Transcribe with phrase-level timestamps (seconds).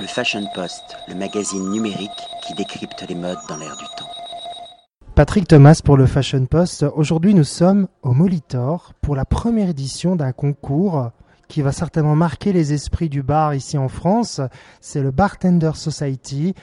[0.00, 2.10] Le Fashion Post, le magazine numérique
[2.46, 4.08] qui décrypte les modes dans l'air du temps.
[5.16, 6.86] Patrick Thomas pour le Fashion Post.
[6.94, 11.10] Aujourd'hui, nous sommes au Molitor pour la première édition d'un concours
[11.48, 14.40] qui va certainement marquer les esprits du bar ici en France.
[14.80, 16.54] C'est le Bartender Society,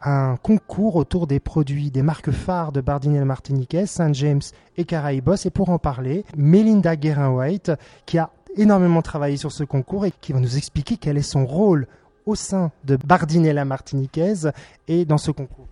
[0.00, 4.42] un concours autour des produits des marques phares de Bardinel Martiniquez, Saint James
[4.76, 5.44] et Caraïbos.
[5.44, 7.72] Et pour en parler, Melinda Guérin-White,
[8.06, 11.44] qui a énormément travaillé sur ce concours et qui va nous expliquer quel est son
[11.44, 11.88] rôle
[12.26, 14.50] au sein de Bardinella Martiniquez
[14.88, 15.68] et dans ce concours.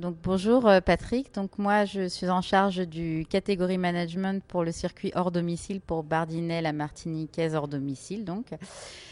[0.00, 5.10] Bonjour euh, Patrick, donc moi je suis en charge du catégorie management pour le circuit
[5.16, 8.46] hors domicile pour Bardinet la Martiniquaise hors domicile donc.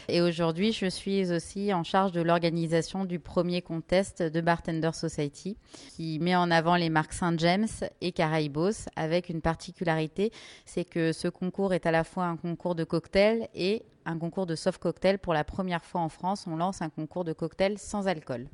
[0.07, 5.57] Et aujourd'hui je suis aussi en charge de l'organisation du premier contest de Bartender Society
[5.97, 7.67] qui met en avant les marques Saint James
[7.99, 10.31] et Caraïbos avec une particularité,
[10.65, 14.45] c'est que ce concours est à la fois un concours de cocktail et un concours
[14.45, 15.19] de soft cocktail.
[15.19, 18.47] Pour la première fois en France, on lance un concours de cocktail sans alcool.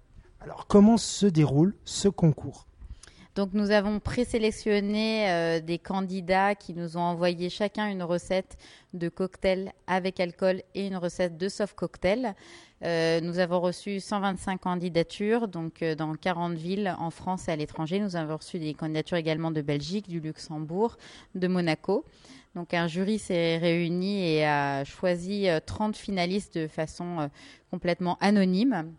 [0.43, 2.67] Alors comment se déroule ce concours?
[3.53, 8.57] Nous avons présélectionné euh, des candidats qui nous ont envoyé chacun une recette
[8.93, 12.35] de cocktail avec alcool et une recette de soft cocktail.
[12.83, 17.55] Euh, nous avons reçu 125 candidatures, donc euh, dans 40 villes en France et à
[17.55, 17.99] l'étranger.
[18.01, 20.97] Nous avons reçu des candidatures également de Belgique, du Luxembourg,
[21.35, 22.03] de Monaco.
[22.53, 27.29] Donc un jury s'est réuni et a choisi 30 finalistes de façon
[27.71, 28.93] complètement anonyme.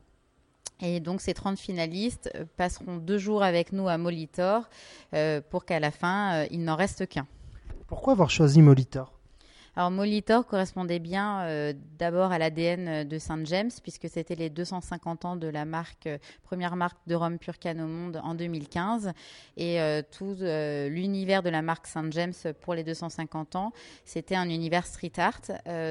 [0.80, 4.68] Et donc ces 30 finalistes euh, passeront deux jours avec nous à Molitor
[5.14, 7.26] euh, pour qu'à la fin, euh, il n'en reste qu'un.
[7.86, 9.12] Pourquoi avoir choisi Molitor?
[9.76, 15.34] Alors Molitor correspondait bien d'abord à l'ADN de Saint James puisque c'était les 250 ans
[15.34, 16.08] de la marque
[16.44, 19.12] première marque de rhum Purcan au monde en 2015
[19.56, 19.80] et
[20.12, 23.72] tout l'univers de la marque Saint James pour les 250 ans
[24.04, 25.40] c'était un univers street art.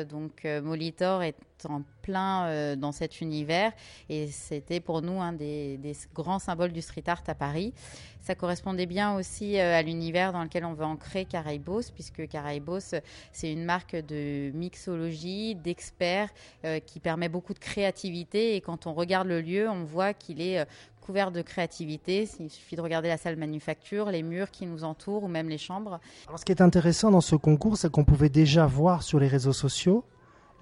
[0.07, 3.71] Donc Molitor est en plein euh, dans cet univers
[4.09, 5.79] et c'était pour nous un des,
[6.13, 7.73] grands symboles du street art à Paris.
[8.21, 12.95] Ça correspondait bien aussi euh, à l'univers dans lequel on veut ancrer Caraïbos, puisque Caraïbos,
[13.33, 16.29] c'est une marque de mixologie, d'experts,
[16.63, 18.55] euh, qui permet beaucoup de créativité.
[18.55, 20.65] Et quand on regarde le lieu, on voit qu'il est
[21.01, 22.29] couvert de créativité.
[22.39, 25.57] Il suffit de regarder la salle manufacture, les murs qui nous entourent ou même les
[25.57, 25.99] chambres.
[26.27, 29.27] Alors, ce qui est intéressant dans ce concours, c'est qu'on pouvait déjà voir sur les
[29.27, 30.05] réseaux sociaux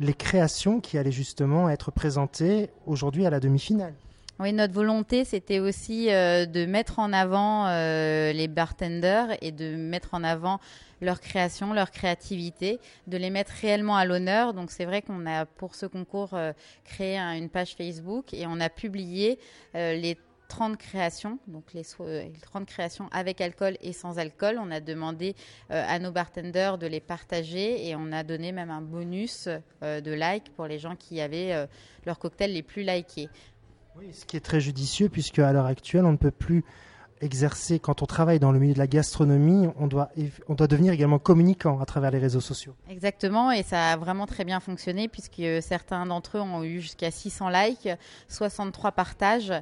[0.02, 3.94] les créations qui allaient justement être présentées aujourd'hui à la demi-finale.
[4.40, 9.76] Oui, notre volonté, c'était aussi euh, de mettre en avant euh, les bartenders et de
[9.76, 10.60] mettre en avant
[11.00, 14.56] leur création, leur créativité, de les mettre réellement à l'honneur.
[14.56, 18.60] Donc c'est vrai qu'on a pour ce concours euh, créé une page Facebook et on
[18.60, 19.38] a publié
[19.76, 20.18] les
[20.52, 21.84] 30 créations, donc les,
[22.42, 24.60] 30 créations avec alcool et sans alcool.
[24.62, 25.34] On a demandé
[25.72, 29.48] euh, à nos bartenders de les partager et on a donné même un bonus
[29.82, 31.68] euh, de like pour les gens qui avaient euh,
[32.06, 33.30] leurs cocktails les plus likés.
[33.96, 36.66] Oui, ce qui est très judicieux puisque à l'heure actuelle, on ne peut plus
[37.22, 40.10] exercer, quand on travaille dans le milieu de la gastronomie, on doit,
[40.48, 42.76] on doit devenir également communicant à travers les réseaux sociaux.
[42.90, 47.12] Exactement, et ça a vraiment très bien fonctionné puisque certains d'entre eux ont eu jusqu'à
[47.12, 47.90] 600 likes,
[48.28, 49.54] 63 partages.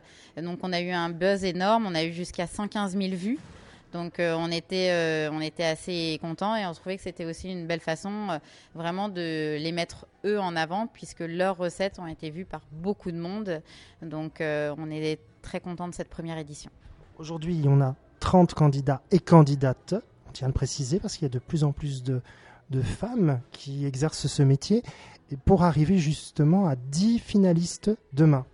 [0.42, 3.40] Donc on a eu un buzz énorme, on a eu jusqu'à 115 000 vues.
[3.94, 7.52] Donc euh, on était euh, on était assez contents et on trouvait que c'était aussi
[7.52, 8.38] une belle façon euh,
[8.76, 13.12] vraiment de les mettre eux en avant puisque leurs recettes ont été vues par beaucoup
[13.12, 13.62] de monde.
[14.02, 16.72] Donc on est très contents de cette première édition.
[17.20, 19.94] Aujourd'hui, on a 30 candidats et candidates,
[20.30, 22.22] on tient à le préciser, parce qu'il y a de plus en plus de,
[22.82, 24.84] femmes qui exercent ce métier,
[25.30, 28.46] et pour arriver justement à 10 finalistes demain.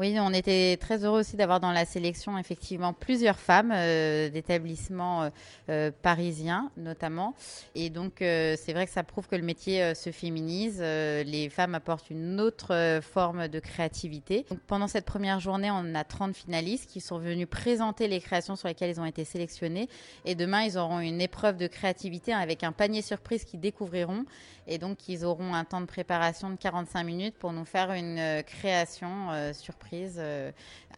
[0.00, 5.24] Oui, on était très heureux aussi d'avoir dans la sélection effectivement plusieurs femmes euh, d'établissements
[5.24, 5.30] euh,
[5.70, 7.34] euh, parisiens notamment.
[7.74, 10.80] Et donc c'est vrai que ça prouve que le métier se féminise.
[10.80, 14.46] les femmes apportent une autre forme de créativité.
[14.50, 18.54] Donc, pendant cette première journée, on a 30 finalistes qui sont venus présenter les créations
[18.54, 19.88] sur lesquelles ils ont été sélectionnés.
[20.24, 24.24] Et demain, ils auront une épreuve de créativité avec un panier surprise qu'ils découvriront.
[24.66, 28.42] Et donc ils auront un temps de préparation de 45 minutes pour nous faire une
[28.44, 30.50] création surprise euh,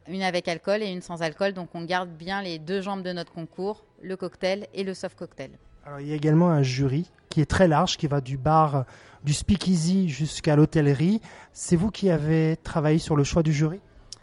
[0.08, 1.52] une avec alcool et une sans alcool.
[1.52, 5.18] Donc on garde bien les deux jambes de notre concours, le cocktail et le soft
[5.18, 5.50] cocktail.
[5.84, 8.84] Alors il y a également un jury qui est très large, qui va du bar,
[9.24, 11.20] du speakeasy jusqu'à l'hôtellerie.
[11.52, 13.80] C'est vous qui avez travaillé sur le choix du jury?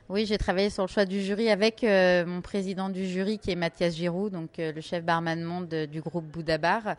[0.09, 3.51] Oui, j'ai travaillé sur le choix du jury avec euh, mon président du jury qui
[3.51, 6.95] est Mathias Giroud, donc euh, le chef barman monde du groupe Bouddha Bar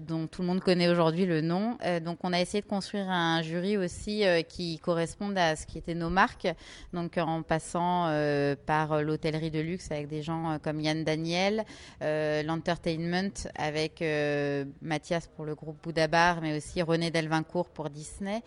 [0.00, 1.78] dont tout le monde connaît aujourd'hui le nom.
[1.84, 5.66] Euh, donc on a essayé de construire un jury aussi euh, qui corresponde à ce
[5.66, 6.48] qui étaient nos marques,
[6.92, 11.64] donc en passant euh, par l'hôtellerie de luxe avec des gens comme Yann Daniel,
[12.00, 14.02] l'entertainment avec
[14.82, 18.42] Mathias pour le groupe Bouddha Bar, mais aussi René Delvincourt pour Disney.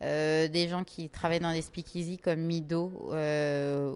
[0.00, 2.92] des gens qui travaillent dans des speakeasy comme Mido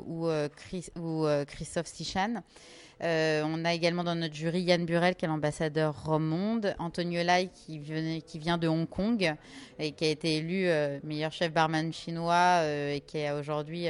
[0.06, 2.42] ou, ou Christophe Sichan.
[3.02, 7.22] Euh, on a également dans notre jury Yann Burel, qui est l'ambassadeur Rome Monde, Antonio
[7.22, 7.80] Lai, qui,
[8.26, 9.34] qui vient de Hong Kong
[9.78, 13.88] et qui a été élu euh, meilleur chef barman chinois euh, et qui a aujourd'hui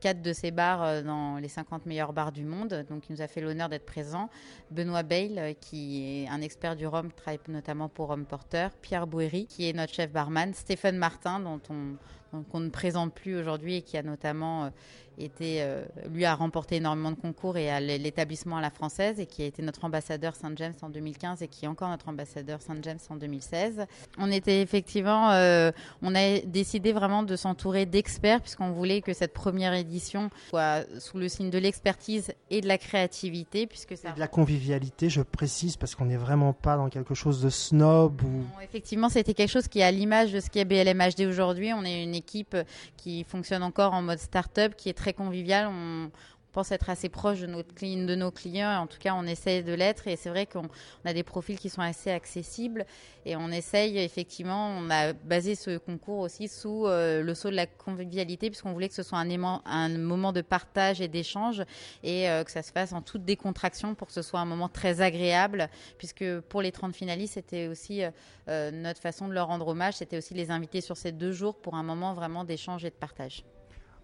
[0.00, 2.86] quatre de ses bars dans les 50 meilleurs bars du monde.
[2.88, 4.28] Donc, il nous a fait l'honneur d'être présent.
[4.70, 8.68] Benoît Bale, qui est un expert du rhum, travaille notamment pour Rhum Porter.
[8.82, 10.54] Pierre Bouéry, qui est notre chef barman.
[10.54, 14.70] Stéphane Martin, dont on, ne présente plus aujourd'hui et qui a notamment euh,
[15.18, 19.26] été, euh, lui a remporté énormément de concours et à l'établissement à la française et
[19.26, 22.62] qui a été notre ambassadeur Saint James en 2015 et qui est encore notre ambassadeur
[22.62, 23.86] Saint James en 2016.
[24.18, 25.70] On était effectivement, euh,
[26.02, 31.18] on a décidé vraiment de s'entourer d'experts puisqu'on voulait que cette première édition soit sous
[31.18, 34.10] le signe de l'expertise et de la créativité puisque ça.
[34.10, 37.50] Et de la convivialité, je précise parce qu'on n'est vraiment pas dans quelque chose de
[37.50, 38.44] snob ou.
[38.62, 41.72] effectivement, c'était quelque chose qui est à l'image de ce qu'est BLMHD aujourd'hui.
[41.72, 42.56] On est une équipe
[42.96, 45.68] qui fonctionne encore en mode start-up, qui est très conviviale.
[45.68, 46.10] On,
[46.50, 48.80] pense être assez proche de, de nos clients.
[48.80, 50.08] En tout cas, on essaye de l'être.
[50.08, 50.68] Et c'est vrai qu'on
[51.04, 52.84] a des profils qui sont assez accessibles.
[53.26, 57.56] Et on essaye, effectivement, on a basé ce concours aussi sous euh, le sceau de
[57.56, 61.62] la convivialité, puisqu'on voulait que ce soit un moment de partage et d'échange
[62.02, 64.68] et euh, que ça se fasse en toute décontraction pour que ce soit un moment
[64.68, 65.68] très agréable.
[65.98, 68.02] Puisque pour les 30 finalistes, c'était aussi
[68.48, 69.94] euh, notre façon de leur rendre hommage.
[69.94, 72.94] C'était aussi les inviter sur ces deux jours pour un moment vraiment d'échange et de
[72.94, 73.44] partage.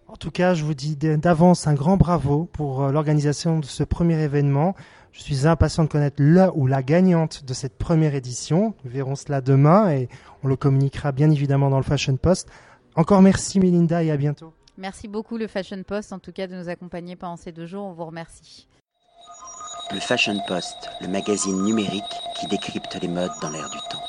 [0.07, 3.83] En tout cas, je vous dis d'avance un grand bravo pour euh, l'organisation de ce
[3.83, 4.73] premier événement.
[5.11, 8.73] Je suis impatient de connaître le ou la gagnante de cette première édition.
[8.85, 10.07] Nous verrons cela demain et
[10.43, 12.49] on le communiquera bien évidemment dans le Fashion Post.
[12.95, 14.53] Encore merci Melinda et à bientôt.
[14.77, 17.83] Merci beaucoup le Fashion Post en tout cas de nous accompagner pendant ces deux jours.
[17.83, 18.67] On vous remercie.
[19.91, 22.03] Le Fashion Post, le magazine numérique
[22.39, 24.06] qui décrypte les modes dans l'air du temps.